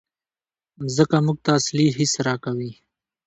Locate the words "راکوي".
2.25-2.71